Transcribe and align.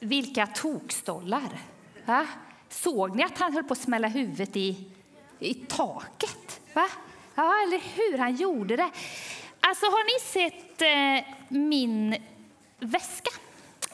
vilka 0.00 0.46
tokstollar. 0.46 1.58
Va? 2.04 2.26
Såg 2.68 3.16
ni 3.16 3.22
att 3.22 3.38
han 3.38 3.52
höll 3.52 3.64
på 3.64 3.72
att 3.72 3.78
smälla 3.78 4.08
huvudet 4.08 4.56
i, 4.56 4.90
i 5.38 5.54
taket? 5.54 6.60
Va? 6.72 6.88
Ja, 7.34 7.62
eller 7.62 7.78
hur? 7.78 8.18
Han 8.18 8.36
gjorde 8.36 8.76
det. 8.76 8.90
Alltså, 9.60 9.86
har 9.86 10.04
ni 10.04 10.50
sett 10.50 10.82
eh, 10.82 11.34
min 11.48 12.16
väska? 12.78 13.30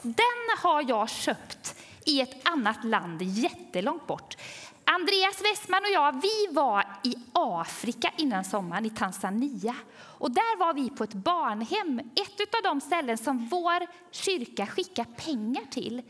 Den 0.01 0.57
har 0.63 0.89
jag 0.89 1.09
köpt 1.09 1.75
i 2.05 2.21
ett 2.21 2.47
annat 2.47 2.83
land 2.83 3.21
jättelångt 3.21 4.07
bort. 4.07 4.37
Andreas 4.85 5.41
Westman 5.41 5.83
och 5.83 5.91
jag 5.91 6.21
vi 6.21 6.47
var 6.51 6.85
i 7.03 7.15
Afrika 7.33 8.11
innan 8.17 8.43
sommaren, 8.43 8.85
i 8.85 8.89
Tanzania. 8.89 9.75
Och 10.01 10.31
där 10.31 10.57
var 10.57 10.73
vi 10.73 10.89
på 10.89 11.03
ett 11.03 11.13
barnhem, 11.13 11.99
ett 11.99 12.55
av 12.55 12.63
de 12.63 12.81
ställen 12.81 13.17
som 13.17 13.47
vår 13.47 13.87
kyrka 14.11 14.65
skickar 14.65 15.03
pengar 15.03 15.63
till. 15.71 16.01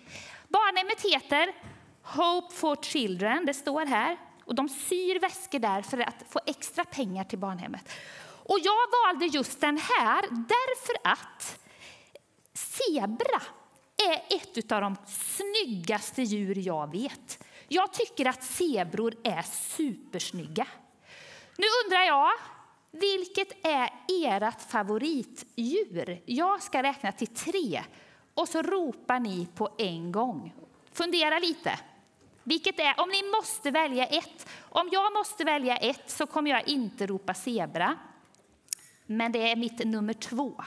Barnhemmet 0.47 1.01
heter 1.01 1.55
Hope 2.01 2.55
for 2.55 2.75
Children, 2.75 3.45
det 3.45 3.53
står 3.53 3.85
här. 3.85 4.17
Och 4.45 4.55
de 4.55 4.69
syr 4.69 5.19
väskor 5.19 5.59
där 5.59 5.81
för 5.81 5.99
att 5.99 6.23
få 6.29 6.39
extra 6.45 6.85
pengar 6.85 7.23
till 7.23 7.39
barnhemmet. 7.39 7.91
Och 8.47 8.59
jag 8.63 9.03
valde 9.03 9.25
just 9.25 9.61
den 9.61 9.77
här 9.77 10.21
därför 10.29 10.95
att 11.03 11.59
zebra 12.53 13.41
är 14.09 14.35
ett 14.35 14.71
av 14.71 14.81
de 14.81 14.95
snyggaste 15.07 16.21
djur 16.21 16.57
jag 16.57 16.91
vet. 16.91 17.43
Jag 17.67 17.93
tycker 17.93 18.25
att 18.25 18.43
zebror 18.43 19.15
är 19.23 19.41
supersnygga. 19.41 20.67
Nu 21.57 21.65
undrar 21.85 22.03
jag, 22.03 22.31
vilket 22.91 23.65
är 23.65 23.89
ert 24.23 24.61
favoritdjur? 24.61 26.21
Jag 26.25 26.63
ska 26.63 26.83
räkna 26.83 27.11
till 27.11 27.27
tre 27.27 27.83
och 28.33 28.47
så 28.49 28.61
ropar 28.61 29.19
ni 29.19 29.47
på 29.55 29.69
en 29.77 30.11
gång. 30.11 30.53
Fundera 30.91 31.39
lite. 31.39 31.79
Vilket 32.43 32.79
är, 32.79 32.99
om 32.99 33.09
ni 33.09 33.31
måste 33.37 33.71
välja 33.71 34.05
ett, 34.05 34.49
om 34.59 34.89
jag 34.91 35.13
måste 35.13 35.43
välja 35.43 35.77
ett 35.77 36.09
så 36.09 36.27
kommer 36.27 36.51
jag 36.51 36.67
inte 36.67 37.07
ropa 37.07 37.33
zebra. 37.33 37.97
Men 39.05 39.31
det 39.31 39.51
är 39.51 39.55
mitt 39.55 39.85
nummer 39.85 40.13
två. 40.13 40.63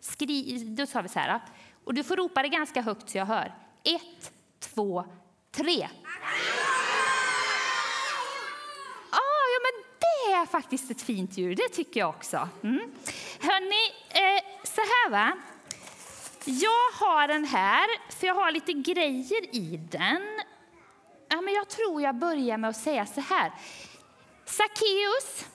Skri, 0.00 0.58
då 0.58 0.86
sa 0.86 1.02
vi 1.02 1.08
så 1.08 1.18
här, 1.18 1.40
och 1.84 1.94
du 1.94 2.04
får 2.04 2.16
ropa 2.16 2.42
det 2.42 2.48
ganska 2.48 2.82
högt 2.82 3.10
så 3.10 3.18
jag 3.18 3.26
hör. 3.26 3.54
Ett, 3.82 4.32
två, 4.60 5.04
tre. 5.50 5.88
Ah, 9.10 9.44
ja, 9.52 9.58
men 9.62 9.84
det 9.98 10.32
är 10.32 10.46
faktiskt 10.46 10.90
ett 10.90 11.02
fint 11.02 11.38
djur, 11.38 11.54
det 11.54 11.68
tycker 11.68 12.00
jag 12.00 12.08
också. 12.08 12.48
Mm. 12.62 12.92
Hörni, 13.40 13.92
eh, 14.08 14.44
så 14.64 14.80
här 14.80 15.10
va. 15.10 15.32
Jag 16.44 17.06
har 17.06 17.28
den 17.28 17.44
här, 17.44 18.12
för 18.12 18.26
jag 18.26 18.34
har 18.34 18.52
lite 18.52 18.72
grejer 18.72 19.54
i 19.56 19.80
den. 19.90 20.22
Ja, 21.28 21.40
men 21.40 21.54
jag 21.54 21.68
tror 21.68 22.02
jag 22.02 22.14
börjar 22.14 22.58
med 22.58 22.70
att 22.70 22.76
säga 22.76 23.06
så 23.06 23.20
här. 23.20 23.52
Sackeus, 24.44 25.46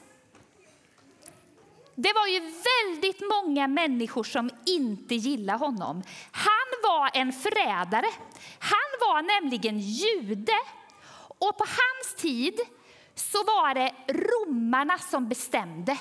det 1.96 2.14
var 2.14 2.28
ju 2.28 2.40
väldigt 2.40 3.22
många 3.30 3.68
människor 3.68 4.24
som 4.24 4.50
inte 4.66 5.16
gillade 5.16 5.60
honom. 5.60 6.04
Han 6.32 6.68
var 6.84 7.10
en 7.14 7.34
förrädare. 7.34 8.08
Han 8.60 8.93
var 9.08 9.22
nämligen 9.22 9.80
jude. 9.80 10.60
Och 11.38 11.58
på 11.58 11.66
hans 11.66 12.22
tid 12.22 12.60
så 13.16 13.44
var 13.44 13.74
det 13.74 13.94
romarna 14.08 14.98
som 14.98 15.30
bestämde. 15.30 15.98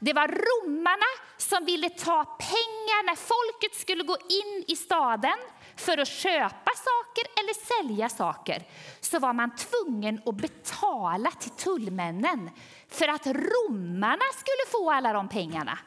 Det 0.00 0.12
var 0.12 0.28
romarna 0.28 1.10
som 1.36 1.64
ville 1.64 1.88
ta 1.88 2.24
pengar 2.24 3.06
när 3.06 3.16
folket 3.16 3.80
skulle 3.80 4.04
gå 4.04 4.16
in 4.16 4.64
i 4.68 4.76
staden 4.76 5.38
för 5.76 5.98
att 5.98 6.08
köpa 6.08 6.70
saker 6.74 7.24
eller 7.40 7.54
sälja 7.64 8.08
saker. 8.08 8.62
Så 9.00 9.18
var 9.18 9.32
man 9.32 9.50
tvungen 9.56 10.20
att 10.26 10.34
betala 10.34 11.30
till 11.30 11.50
tullmännen 11.50 12.50
för 12.88 13.08
att 13.08 13.26
romarna 13.26 14.24
skulle 14.36 14.70
få 14.70 14.90
alla 14.90 15.12
de 15.12 15.28
pengarna. 15.28 15.78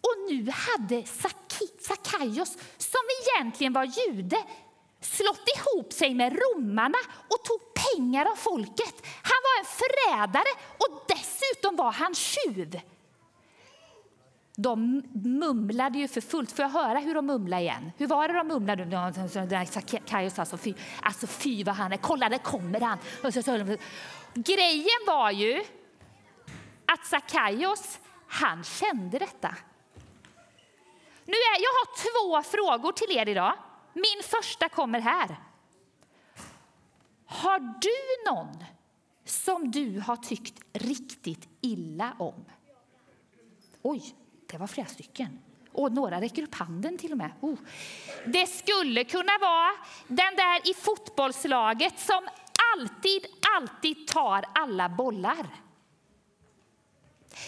Och 0.00 0.30
nu 0.30 0.50
hade 0.50 1.04
Sackaios, 1.80 2.58
som 2.78 3.00
egentligen 3.22 3.72
var 3.72 3.84
jude, 3.84 4.36
slått 5.02 5.48
ihop 5.56 5.92
sig 5.92 6.14
med 6.14 6.32
romarna 6.32 6.98
och 7.28 7.44
tog 7.44 7.60
pengar 7.74 8.26
av 8.26 8.36
folket. 8.36 9.06
Han 9.22 9.40
var 9.44 9.58
en 9.60 9.66
förrädare 9.66 10.48
och 10.78 11.04
dessutom 11.08 11.76
var 11.76 11.92
han 11.92 12.14
tjuv. 12.14 12.80
De 14.56 15.02
mumlade 15.14 15.98
ju 15.98 16.08
för 16.08 16.20
fullt. 16.20 16.52
Får 16.52 16.62
jag 16.62 16.70
höra 16.70 16.98
hur 16.98 17.14
de 17.14 17.26
mumlade 17.26 17.62
igen? 17.62 17.92
Hur 17.96 18.06
var 18.06 18.28
det 18.28 18.34
de 18.34 18.48
mumlade? 18.48 18.84
Kajus 20.06 20.38
alltså, 20.38 20.56
fy, 20.56 20.74
alltså 21.02 21.26
fy 21.26 21.64
vad 21.64 21.74
han 21.74 21.92
är. 21.92 21.96
Kolla, 21.96 22.28
där 22.28 22.38
kommer 22.38 22.80
han. 22.80 22.98
Grejen 24.34 25.00
var 25.06 25.30
ju 25.30 25.64
att 26.86 27.06
Sackaios, 27.06 27.98
han 28.28 28.64
kände 28.64 29.18
detta. 29.18 29.54
Nu 31.24 31.32
är, 31.32 31.62
jag 31.62 31.70
har 31.70 31.86
två 32.02 32.50
frågor 32.50 32.92
till 32.92 33.16
er 33.16 33.28
idag. 33.28 33.54
Min 33.92 34.22
första 34.22 34.68
kommer 34.68 35.00
här. 35.00 35.36
Har 37.26 37.58
du 37.58 38.30
någon 38.32 38.64
som 39.24 39.70
du 39.70 40.00
har 40.00 40.16
tyckt 40.16 40.60
riktigt 40.72 41.48
illa 41.60 42.16
om? 42.18 42.44
Oj, 43.82 44.14
det 44.46 44.58
var 44.58 44.66
flera 44.66 44.86
stycken. 44.86 45.38
Och 45.72 45.92
några 45.92 46.20
räcker 46.20 46.42
upp 46.42 46.54
handen 46.54 46.98
till 46.98 47.12
och 47.12 47.18
med. 47.18 47.32
Oh. 47.40 47.58
Det 48.26 48.46
skulle 48.46 49.04
kunna 49.04 49.38
vara 49.40 49.70
den 50.08 50.36
där 50.36 50.70
i 50.70 50.74
fotbollslaget 50.74 51.98
som 51.98 52.28
alltid, 52.74 53.26
alltid 53.56 54.06
tar 54.08 54.44
alla 54.54 54.88
bollar. 54.88 55.46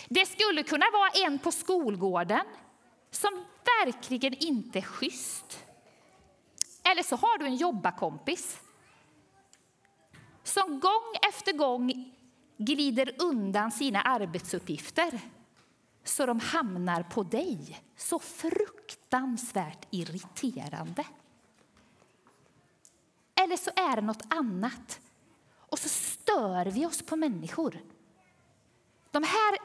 Det 0.09 0.27
skulle 0.27 0.63
kunna 0.63 0.87
vara 0.93 1.27
en 1.27 1.39
på 1.39 1.53
skolgården 1.53 2.45
som 3.11 3.45
verkligen 3.85 4.35
inte 4.35 4.79
är 4.79 4.83
schysst. 4.83 5.65
Eller 6.91 7.03
så 7.03 7.17
har 7.17 7.39
du 7.39 7.47
en 7.47 7.57
jobbarkompis 7.57 8.61
som 10.43 10.81
gång 10.81 11.15
efter 11.29 11.53
gång 11.53 12.15
glider 12.57 13.15
undan 13.19 13.71
sina 13.71 14.03
arbetsuppgifter 14.03 15.21
så 16.05 16.27
de 16.27 16.41
hamnar 16.41 17.03
på 17.03 17.23
dig. 17.23 17.81
Så 17.97 18.19
fruktansvärt 18.19 19.87
irriterande. 19.91 21.07
Eller 23.35 23.57
så 23.57 23.71
är 23.77 23.97
det 23.97 24.03
något 24.03 24.35
annat. 24.35 25.01
Och 25.57 25.79
så 25.79 25.89
stör 25.89 26.67
vi 26.67 26.87
oss 26.87 27.03
på 27.03 27.17
människor. 27.17 27.81
De 29.11 29.23
här, 29.23 29.59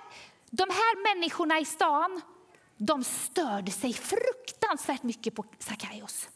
de 0.49 0.63
här 0.69 1.15
människorna 1.15 1.59
i 1.59 1.65
stan 1.65 2.21
de 2.77 3.03
störde 3.03 3.71
sig 3.71 3.93
fruktansvärt 3.93 5.03
mycket 5.03 5.35
på 5.35 5.45
Sackaios. 5.59 6.29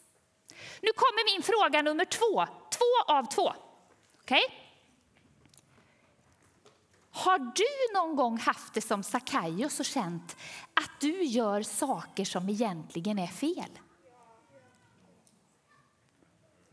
Nu 0.84 0.90
kommer 0.96 1.34
min 1.34 1.44
fråga 1.44 1.82
nummer 1.82 2.06
två. 2.06 2.46
Två 2.72 3.14
av 3.14 3.24
två. 3.24 3.54
Okay? 4.22 4.42
Har 7.12 7.40
du 7.40 7.94
någon 7.94 8.16
gång 8.16 8.38
haft 8.38 8.74
det 8.74 8.82
som 8.82 9.04
Sackaios 9.04 9.80
och 9.80 9.86
känt 9.86 10.38
att 10.74 10.92
du 11.00 11.24
gör 11.24 11.62
saker 11.64 12.26
som 12.26 12.50
egentligen 12.50 13.20
är 13.20 13.28
fel? 13.28 13.80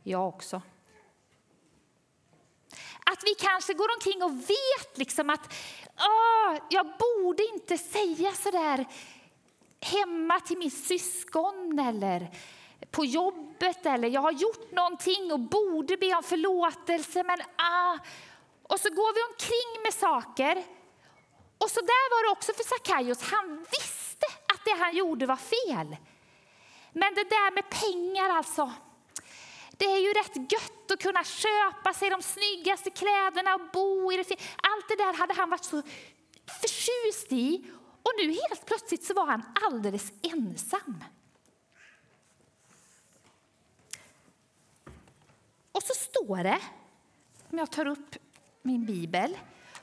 Jag 0.02 0.28
också. 0.28 0.62
Att 3.06 3.22
vi 3.24 3.34
kanske 3.34 3.74
går 3.74 3.94
omkring 3.94 4.22
och 4.22 4.40
vet 4.40 4.98
liksom 4.98 5.30
att 5.30 5.54
jag 6.70 6.86
borde 6.86 7.42
inte 7.52 7.78
säga 7.78 8.32
så 8.32 8.50
där 8.50 8.86
hemma 9.80 10.40
till 10.40 10.58
min 10.58 10.70
syskon 10.70 11.78
eller 11.78 12.30
på 12.90 13.04
jobbet 13.04 13.86
eller 13.86 14.08
jag 14.08 14.20
har 14.20 14.32
gjort 14.32 14.72
någonting 14.72 15.32
och 15.32 15.40
borde 15.40 15.96
be 15.96 16.14
om 16.14 16.22
förlåtelse 16.22 17.22
men 17.22 17.38
ah. 17.56 17.98
Och 18.62 18.80
så 18.80 18.88
går 18.88 19.14
vi 19.14 19.32
omkring 19.32 19.82
med 19.84 19.94
saker. 19.94 20.64
Och 21.58 21.70
så 21.70 21.80
där 21.80 22.10
var 22.10 22.24
det 22.24 22.32
också 22.32 22.52
för 22.52 22.64
Sackaios. 22.64 23.22
Han 23.22 23.66
visste 23.70 24.26
att 24.52 24.64
det 24.64 24.76
han 24.78 24.96
gjorde 24.96 25.26
var 25.26 25.36
fel. 25.36 25.96
Men 26.92 27.14
det 27.14 27.24
där 27.24 27.50
med 27.54 27.70
pengar 27.70 28.36
alltså. 28.36 28.72
Det 29.70 29.84
är 29.84 29.98
ju 29.98 30.12
rätt 30.12 30.52
gött 30.52 30.90
att 30.90 31.02
kunna 31.02 31.24
köpa 31.24 31.92
sig 31.92 32.10
de 32.10 32.22
snyggaste 32.22 32.90
kläderna 32.90 33.54
och 33.54 33.70
bo 33.72 34.12
i 34.12 34.16
det 34.16 34.36
Allt 34.62 34.88
det 34.88 34.96
där 34.96 35.14
hade 35.14 35.34
han 35.34 35.50
varit 35.50 35.64
så 35.64 35.82
förtjust 36.60 37.32
i. 37.32 37.70
Och 38.02 38.12
nu 38.18 38.26
helt 38.32 38.66
plötsligt 38.66 39.04
så 39.04 39.14
var 39.14 39.26
han 39.26 39.42
alldeles 39.62 40.12
ensam. 40.22 41.04
Och 45.72 45.82
så 45.82 45.94
står 45.94 46.44
det, 46.44 46.58
om 47.50 47.58
jag 47.58 47.70
tar 47.70 47.86
upp 47.86 48.16
min 48.62 48.86
bibel, 48.86 49.36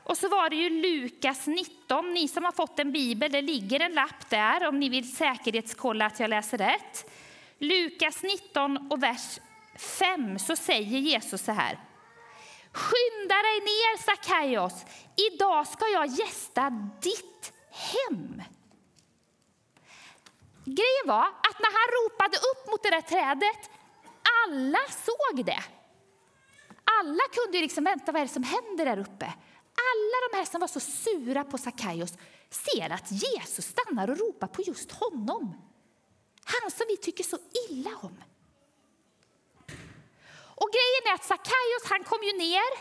och 0.04 0.18
så 0.18 0.30
var 0.30 0.50
det 0.50 0.56
ju 0.56 0.70
Lukas 0.70 1.48
19. 1.48 2.14
Ni 2.14 2.28
som 2.28 2.44
har 2.44 2.52
fått 2.52 2.80
en 2.80 2.92
bibel, 2.92 3.32
det 3.32 3.42
ligger 3.42 3.80
en 3.80 3.94
lapp 3.94 4.30
där 4.30 4.68
om 4.68 4.80
ni 4.80 4.90
vill 4.90 5.16
säkerhetskolla 5.16 6.06
att 6.06 6.20
jag 6.20 6.30
läser 6.30 6.58
rätt. 6.58 7.12
Lukas 7.58 8.24
19 8.24 8.92
och 8.92 9.04
vers 9.04 9.40
5 9.76 10.40
så 10.40 10.56
säger 10.56 11.00
Jesus 11.00 11.42
så 11.42 11.52
här. 11.52 11.80
Skynda 12.72 13.36
dig 13.36 13.60
ner 13.60 13.98
Sackaios, 13.98 14.86
idag 15.16 15.68
ska 15.68 15.88
jag 15.88 16.08
gästa 16.08 16.70
ditt 17.02 17.54
hem. 17.72 18.42
Grejen 20.66 21.06
var 21.06 21.28
att 21.28 21.60
när 21.60 21.72
han 21.72 21.88
ropade 21.98 22.38
upp 22.38 22.72
mot 22.72 22.84
det 22.84 22.90
där 22.90 23.02
trädet, 23.02 23.70
alla 24.46 24.80
såg 24.90 25.46
det. 25.46 25.64
Alla 27.00 27.24
kunde 27.32 27.62
liksom 27.62 27.84
vänta, 27.84 28.12
vad 28.12 28.22
är 28.22 28.26
det 28.26 28.34
som 28.34 28.44
händer 28.44 28.86
där 28.86 29.00
uppe? 29.00 29.26
Alla 29.90 30.18
de 30.32 30.38
här 30.38 30.46
som 30.46 30.62
var 30.62 30.68
så 30.68 30.80
sura 30.80 31.44
på 31.44 31.58
Sackaios 31.58 32.14
ser 32.50 32.90
att 32.90 33.12
Jesus 33.12 33.66
stannar 33.66 34.10
och 34.10 34.18
ropar 34.18 34.48
på 34.48 34.62
just 34.62 34.92
honom. 34.92 35.54
Han 36.44 36.72
som 36.72 36.86
vi 36.90 36.98
tycker 36.98 37.24
så 37.24 37.38
illa 37.70 37.90
om. 38.02 38.24
Och 40.60 40.70
grejen 40.72 41.04
är 41.12 41.14
att 41.14 41.26
Sackaios 41.26 41.84
han 41.90 42.04
kom 42.04 42.20
ju 42.24 42.38
ner 42.38 42.72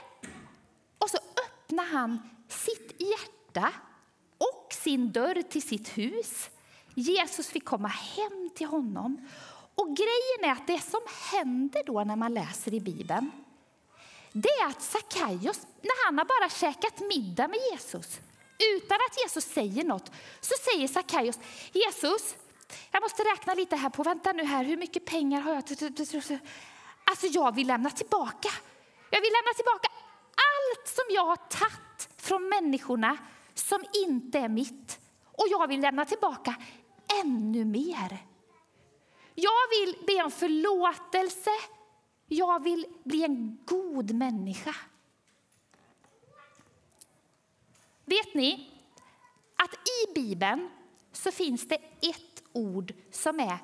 och 0.98 1.10
så 1.10 1.18
öppnade 1.44 1.88
han 1.88 2.30
sitt 2.48 3.00
hjärta 3.00 3.72
och 4.38 4.72
sin 4.72 5.12
dörr 5.12 5.42
till 5.42 5.62
sitt 5.62 5.98
hus. 5.98 6.50
Jesus 6.94 7.46
fick 7.48 7.64
komma 7.64 7.88
hem 7.88 8.50
till 8.54 8.66
honom. 8.66 9.28
Och 9.74 9.96
grejen 9.96 10.50
är 10.50 10.52
att 10.52 10.66
det 10.66 10.80
som 10.80 11.00
händer 11.32 11.82
då 11.86 12.04
när 12.04 12.16
man 12.16 12.34
läser 12.34 12.74
i 12.74 12.80
Bibeln, 12.80 13.30
det 14.42 14.48
är 14.48 14.66
att 14.66 14.82
Sackaios, 14.82 15.66
när 15.82 16.04
han 16.04 16.18
har 16.18 16.24
bara 16.24 16.48
käkat 16.48 17.00
middag 17.00 17.48
med 17.48 17.58
Jesus, 17.72 18.20
utan 18.76 18.98
att 19.08 19.18
Jesus 19.22 19.44
säger 19.44 19.84
något, 19.84 20.12
så 20.40 20.54
säger 20.70 20.88
Sackaios, 20.88 21.38
Jesus, 21.72 22.36
jag 22.90 23.02
måste 23.02 23.22
räkna 23.22 23.54
lite 23.54 23.76
här 23.76 23.90
på, 23.90 24.02
vänta 24.02 24.32
nu 24.32 24.44
här, 24.44 24.64
hur 24.64 24.76
mycket 24.76 25.04
pengar 25.04 25.40
har 25.40 25.54
jag? 25.54 25.62
Alltså 27.04 27.26
jag 27.26 27.54
vill 27.54 27.66
lämna 27.66 27.90
tillbaka. 27.90 28.48
Jag 29.10 29.20
vill 29.20 29.32
lämna 29.32 29.54
tillbaka 29.56 29.88
allt 30.46 30.88
som 30.88 31.04
jag 31.08 31.26
har 31.26 31.36
tagit 31.36 32.08
från 32.16 32.48
människorna 32.48 33.18
som 33.54 33.84
inte 34.06 34.38
är 34.38 34.48
mitt. 34.48 34.98
Och 35.24 35.46
jag 35.50 35.68
vill 35.68 35.80
lämna 35.80 36.04
tillbaka 36.04 36.54
ännu 37.22 37.64
mer. 37.64 38.18
Jag 39.34 39.68
vill 39.70 39.96
be 40.06 40.22
om 40.22 40.30
förlåtelse. 40.30 41.50
Jag 42.26 42.62
vill 42.62 42.86
bli 43.04 43.24
en 43.24 43.58
god 43.64 44.14
människa. 44.14 44.74
Vet 48.04 48.34
ni 48.34 48.70
att 49.56 49.74
i 49.74 50.14
Bibeln 50.14 50.70
så 51.12 51.30
finns 51.30 51.68
det 51.68 51.78
ett 52.00 52.42
ord 52.52 52.92
som 53.10 53.40
är 53.40 53.58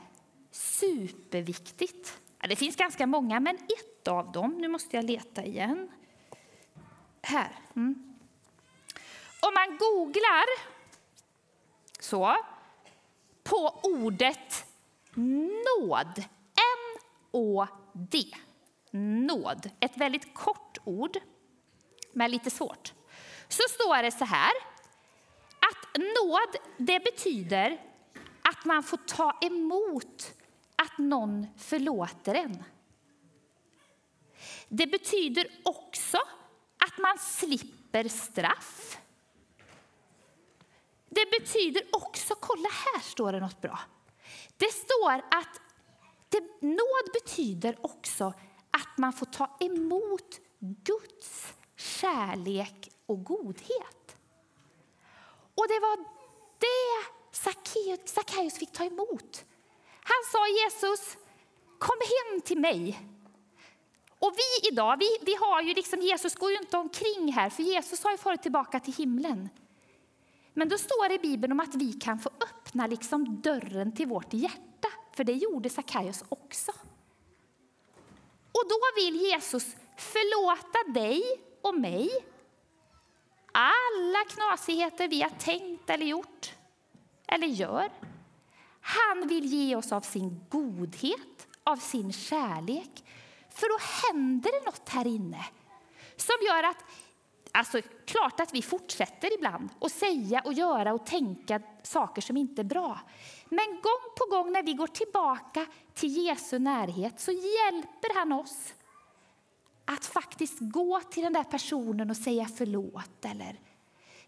superviktigt. 0.50 2.18
Det 2.48 2.56
finns 2.56 2.76
ganska 2.76 3.06
många, 3.06 3.40
men 3.40 3.56
ett 3.56 4.08
av 4.08 4.32
dem, 4.32 4.50
nu 4.58 4.68
måste 4.68 4.96
jag 4.96 5.04
leta 5.04 5.44
igen. 5.44 5.90
Här. 7.22 7.58
Mm. 7.76 8.14
Om 9.40 9.54
man 9.54 9.78
googlar 9.78 10.44
så 12.00 12.36
på 13.42 13.80
ordet 13.82 14.64
nåd, 15.14 16.24
N-Å-D, 16.54 18.24
nåd, 19.00 19.70
ett 19.80 19.96
väldigt 19.96 20.34
kort 20.34 20.78
ord, 20.84 21.16
men 22.12 22.30
lite 22.30 22.50
svårt, 22.50 22.92
så 23.48 23.62
står 23.68 24.02
det 24.02 24.10
så 24.10 24.24
här 24.24 24.52
att 25.58 25.96
nåd, 25.96 26.56
det 26.76 27.04
betyder 27.04 27.80
att 28.42 28.64
man 28.64 28.82
får 28.82 28.96
ta 28.96 29.38
emot 29.40 30.32
att 30.76 30.98
någon 30.98 31.46
förlåter 31.58 32.34
en. 32.34 32.64
Det 34.68 34.86
betyder 34.86 35.46
också 35.62 36.18
att 36.78 36.98
man 36.98 37.18
slipper 37.18 38.08
straff. 38.08 38.98
Det 41.08 41.30
betyder 41.40 41.82
också, 41.92 42.34
kolla 42.34 42.68
här 42.68 43.00
står 43.00 43.32
det 43.32 43.40
något 43.40 43.60
bra. 43.60 43.78
Det 44.56 44.72
står 44.72 45.12
att 45.12 45.60
det, 46.28 46.40
nåd 46.60 47.12
betyder 47.12 47.78
också 47.80 48.34
att 48.72 48.98
man 48.98 49.12
får 49.12 49.26
ta 49.26 49.56
emot 49.60 50.40
Guds 50.58 51.54
kärlek 51.76 52.90
och 53.06 53.24
godhet. 53.24 54.16
Och 55.54 55.68
det 55.68 55.80
var 55.80 55.96
det 56.58 57.12
Sackeus 58.04 58.58
fick 58.58 58.72
ta 58.72 58.84
emot. 58.84 59.44
Han 60.02 60.22
sa 60.32 60.38
Jesus, 60.64 61.16
kom 61.78 61.96
hem 62.00 62.40
till 62.40 62.60
mig. 62.60 63.08
Och 64.18 64.32
vi 64.36 64.68
idag, 64.68 64.96
vi, 64.98 65.18
vi 65.20 65.34
har 65.34 65.62
ju 65.62 65.74
liksom, 65.74 66.00
Jesus 66.00 66.34
går 66.34 66.50
ju 66.50 66.56
inte 66.56 66.76
omkring 66.76 67.32
här, 67.32 67.50
för 67.50 67.62
Jesus 67.62 68.04
har 68.04 68.10
ju 68.10 68.16
farit 68.16 68.42
tillbaka 68.42 68.80
till 68.80 68.94
himlen. 68.94 69.48
Men 70.54 70.68
då 70.68 70.78
står 70.78 71.08
det 71.08 71.14
i 71.14 71.18
Bibeln 71.18 71.52
om 71.52 71.60
att 71.60 71.74
vi 71.74 71.92
kan 71.92 72.18
få 72.18 72.30
öppna 72.40 72.86
liksom 72.86 73.40
dörren 73.40 73.94
till 73.94 74.06
vårt 74.06 74.32
hjärta, 74.32 74.88
för 75.16 75.24
det 75.24 75.32
gjorde 75.32 75.70
Sackaios 75.70 76.24
också. 76.28 76.72
Och 78.52 78.68
då 78.68 78.78
vill 78.96 79.16
Jesus 79.16 79.76
förlåta 79.96 81.00
dig 81.00 81.22
och 81.62 81.80
mig 81.80 82.24
alla 83.52 84.24
knasigheter 84.24 85.08
vi 85.08 85.22
har 85.22 85.30
tänkt 85.30 85.90
eller 85.90 86.06
gjort 86.06 86.54
eller 87.26 87.46
gör. 87.46 87.90
Han 88.80 89.28
vill 89.28 89.44
ge 89.44 89.76
oss 89.76 89.92
av 89.92 90.00
sin 90.00 90.44
godhet, 90.48 91.46
av 91.64 91.76
sin 91.76 92.12
kärlek. 92.12 93.04
För 93.50 93.68
då 93.68 93.78
händer 94.02 94.52
det 94.52 94.66
något 94.66 94.88
här 94.88 95.06
inne 95.06 95.44
som 96.16 96.34
gör 96.46 96.62
att 96.62 96.84
Alltså, 97.52 97.80
klart 98.06 98.40
att 98.40 98.54
vi 98.54 98.62
fortsätter 98.62 99.34
ibland 99.34 99.68
att 99.80 99.92
säga 99.92 100.42
och 100.44 100.52
göra 100.52 100.92
och 100.92 101.06
tänka 101.06 101.60
saker 101.82 102.22
som 102.22 102.36
inte 102.36 102.62
är 102.62 102.64
bra. 102.64 103.00
Men 103.48 103.70
gång 103.70 104.14
på 104.18 104.36
gång 104.36 104.52
när 104.52 104.62
vi 104.62 104.72
går 104.72 104.86
tillbaka 104.86 105.66
till 105.94 106.26
Jesu 106.26 106.58
närhet 106.58 107.20
så 107.20 107.30
hjälper 107.30 108.18
han 108.18 108.32
oss 108.32 108.74
att 109.84 110.06
faktiskt 110.06 110.58
gå 110.60 111.00
till 111.00 111.22
den 111.22 111.32
där 111.32 111.44
personen 111.44 112.10
och 112.10 112.16
säga 112.16 112.48
förlåt 112.56 113.24
eller 113.24 113.60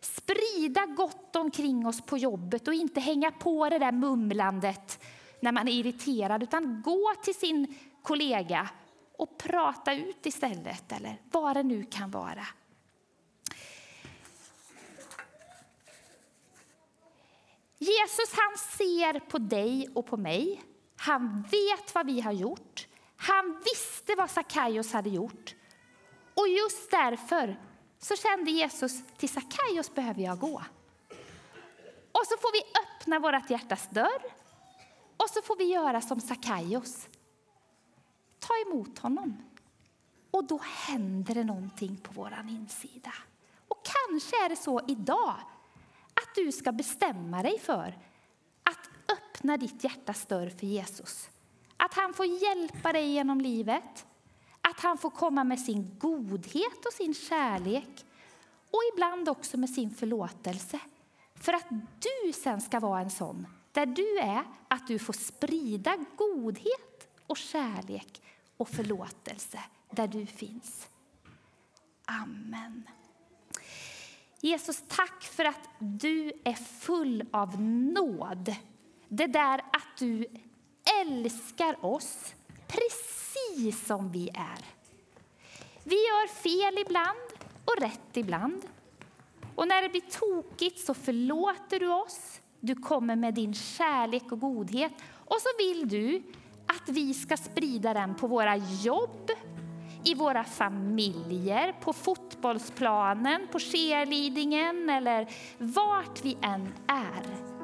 sprida 0.01 0.87
gott 0.87 1.37
omkring 1.37 1.87
oss 1.87 2.01
på 2.01 2.19
jobbet 2.19 2.69
och 2.69 2.75
inte 2.75 3.01
hänga 3.01 3.31
på 3.31 3.69
det 3.69 3.79
där 3.79 3.93
mumlandet 3.93 5.05
när 5.41 5.53
man 5.53 5.69
är 5.69 5.73
irriterad 5.73 6.43
utan 6.43 6.83
gå 6.83 7.15
till 7.23 7.35
sin 7.35 7.75
kollega 8.03 8.71
och 9.17 9.39
prata 9.39 9.95
ut 9.95 10.27
istället 10.27 10.93
eller 10.93 11.21
vad 11.31 11.57
det 11.57 11.63
nu 11.63 11.85
kan 11.85 12.11
vara. 12.11 12.47
Jesus 17.85 18.33
han 18.33 18.59
ser 18.59 19.21
på 19.21 19.39
dig 19.39 19.89
och 19.95 20.07
på 20.07 20.17
mig. 20.17 20.63
Han 20.97 21.43
vet 21.43 21.95
vad 21.95 22.07
vi 22.07 22.21
har 22.21 22.33
gjort. 22.33 22.87
Han 23.17 23.63
visste 23.65 24.15
vad 24.15 24.31
Sackaios 24.31 24.93
hade 24.93 25.11
gjort. 25.11 25.55
Och 26.35 26.49
just 26.49 26.91
därför 26.91 27.61
så 27.99 28.17
kände 28.17 28.51
Jesus, 28.51 29.03
till 29.17 29.29
Sackaios 29.29 29.95
behöver 29.95 30.23
jag 30.23 30.39
gå. 30.39 30.63
Och 32.13 32.27
så 32.27 32.37
får 32.41 32.53
vi 32.53 32.63
öppna 32.83 33.19
vårt 33.19 33.51
hjärtas 33.51 33.89
dörr 33.91 34.23
och 35.17 35.31
så 35.31 35.43
får 35.43 35.57
vi 35.57 35.65
göra 35.65 36.01
som 36.01 36.21
Sackaios. 36.21 37.09
Ta 38.39 38.55
emot 38.67 38.99
honom. 38.99 39.43
Och 40.31 40.45
då 40.45 40.61
händer 40.63 41.35
det 41.35 41.45
någonting 41.45 41.97
på 41.97 42.13
vår 42.13 42.47
insida. 42.49 43.13
Och 43.69 43.85
kanske 43.85 44.45
är 44.45 44.49
det 44.49 44.57
så 44.57 44.81
idag 44.89 45.35
att 46.35 46.45
du 46.45 46.53
ska 46.53 46.73
bestämma 46.73 47.43
dig 47.43 47.59
för 47.59 47.99
att 48.63 48.91
öppna 49.13 49.57
ditt 49.57 49.85
hjärtas 49.85 50.27
dörr 50.27 50.49
för 50.49 50.67
Jesus. 50.67 51.31
Att 51.77 51.95
han 51.95 52.15
får 52.15 52.27
hjälpa 52.27 52.93
dig 52.93 53.07
genom 53.07 53.41
livet 53.41 54.07
att 54.61 54.81
han 54.81 54.99
får 54.99 55.11
komma 55.11 55.45
med 55.45 55.61
sin 55.61 55.99
godhet 55.99 56.87
och 56.87 56.93
sin 56.93 57.15
kärlek 57.15 58.05
och 58.71 58.81
ibland 58.93 59.29
också 59.29 59.57
med 59.57 59.71
sin 59.71 59.91
förlåtelse. 59.91 60.81
För 61.35 61.53
att 61.53 61.67
du 62.01 62.33
sen 62.33 62.61
ska 62.61 62.81
vara 62.81 63.01
en 63.01 63.11
sån, 63.11 63.47
där 63.73 63.87
du 63.87 64.19
är, 64.19 64.45
att 64.69 64.87
du 64.87 64.99
får 64.99 65.13
sprida 65.13 65.97
godhet 66.17 67.09
och 67.27 67.37
kärlek 67.37 68.23
och 68.57 68.69
förlåtelse 68.69 69.61
där 69.91 70.09
du 70.09 70.27
finns. 70.27 70.89
Amen. 72.05 72.89
Jesus, 74.45 74.85
tack 74.89 75.23
för 75.23 75.45
att 75.45 75.69
du 75.79 76.33
är 76.45 76.55
full 76.55 77.25
av 77.31 77.61
nåd. 77.63 78.55
Det 79.09 79.27
där 79.27 79.59
att 79.59 79.99
du 79.99 80.27
älskar 81.01 81.85
oss 81.85 82.35
precis 82.67 83.87
som 83.87 84.13
vi 84.13 84.29
är. 84.29 84.65
Vi 85.85 85.95
gör 85.95 86.29
fel 86.29 86.79
ibland 86.87 87.19
och 87.65 87.83
rätt 87.83 88.17
ibland. 88.17 88.63
Och 89.55 89.69
när 89.69 89.83
det 89.83 89.89
blir 89.89 90.01
tokigt 90.01 90.87
så 90.87 90.95
förlåter 90.95 91.81
du 91.81 91.89
oss. 91.89 92.41
Du 92.61 92.75
kommer 92.75 93.17
med 93.17 93.35
din 93.35 93.55
kärlek 93.55 94.33
och 94.33 94.41
godhet. 94.41 94.93
Och 95.13 95.39
så 95.41 95.49
vill 95.59 95.89
du 95.89 96.23
att 96.67 96.89
vi 96.89 97.15
ska 97.15 97.37
sprida 97.37 97.95
den 97.95 98.15
på 98.15 98.27
våra 98.27 98.57
jobb, 98.57 99.31
i 100.05 100.15
våra 100.15 100.45
familjer, 100.45 101.75
på 101.81 101.93
fotbollsplanen, 101.93 103.49
på 103.53 103.59
cheerleadingen 103.59 104.91
eller 104.91 105.29
vart 105.59 106.25
vi 106.25 106.39
än 106.43 106.73
är. 106.87 107.55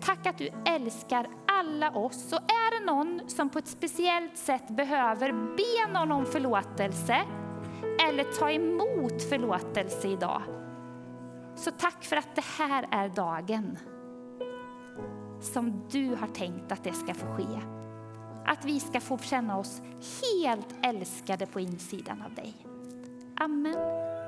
Tack 0.00 0.26
att 0.26 0.38
du 0.38 0.50
älskar 0.66 1.28
alla 1.46 1.90
oss. 1.90 2.32
Och 2.32 2.38
är 2.38 2.80
det 2.80 2.86
någon 2.86 3.20
som 3.28 3.48
på 3.48 3.58
ett 3.58 3.68
speciellt 3.68 4.36
sätt 4.36 4.68
behöver 4.68 5.32
be 5.32 5.92
någon 5.92 6.12
om 6.12 6.26
förlåtelse 6.26 7.24
eller 8.08 8.24
ta 8.38 8.50
emot 8.50 9.22
förlåtelse 9.22 10.08
idag, 10.08 10.42
så 11.54 11.70
tack 11.70 12.04
för 12.04 12.16
att 12.16 12.34
det 12.34 12.44
här 12.58 12.88
är 12.90 13.08
dagen 13.08 13.78
som 15.40 15.88
du 15.90 16.14
har 16.14 16.26
tänkt 16.26 16.72
att 16.72 16.84
det 16.84 16.92
ska 16.92 17.14
få 17.14 17.26
ske. 17.26 17.79
Att 18.46 18.64
vi 18.64 18.80
ska 18.80 19.00
få 19.00 19.18
känna 19.18 19.58
oss 19.58 19.82
helt 20.22 20.74
älskade 20.82 21.46
på 21.46 21.60
insidan 21.60 22.22
av 22.22 22.34
dig. 22.34 22.54
Amen. 23.36 24.19